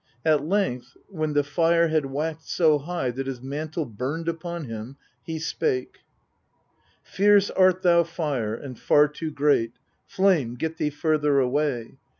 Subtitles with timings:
[0.25, 4.97] At length, when the fire had waxed so nigh that his mantle burned upon him,
[5.21, 5.99] he spake:
[7.03, 7.03] 1.
[7.03, 8.55] Fierce art thou, fire!
[8.55, 9.73] and far too great;
[10.07, 11.99] flame, get thee further away